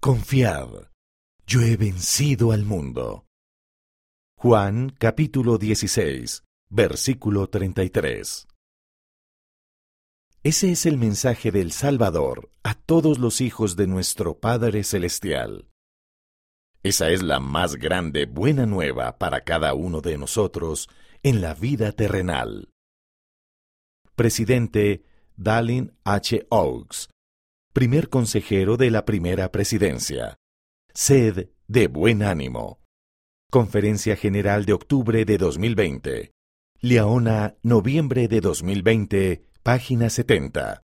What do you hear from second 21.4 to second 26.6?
la vida terrenal. Presidente Dallin H.